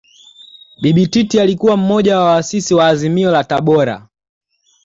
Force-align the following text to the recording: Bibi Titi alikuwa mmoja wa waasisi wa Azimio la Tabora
Bibi 0.81 1.07
Titi 1.07 1.39
alikuwa 1.39 1.77
mmoja 1.77 2.17
wa 2.19 2.25
waasisi 2.25 2.73
wa 2.73 2.87
Azimio 2.87 3.31
la 3.31 3.43
Tabora 3.43 4.07